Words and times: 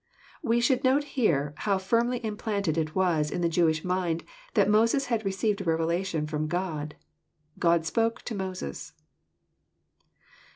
We 0.41 0.59
should 0.61 0.83
note 0.83 1.03
here, 1.13 1.53
how 1.57 1.77
firmly 1.77 2.25
implanted 2.25 2.75
it 2.75 2.95
was 2.95 3.29
in 3.29 3.41
the 3.41 3.47
Jewish 3.47 3.83
mind 3.85 4.23
that 4.55 4.67
Moses 4.67 5.05
had 5.13 5.23
received 5.23 5.61
a 5.61 5.65
revelation 5.65 6.25
firom 6.25 6.47
Gk)d." 6.47 6.93
God 7.59 7.85
spoke 7.85 8.23
to 8.23 8.33
Moses." 8.33 8.93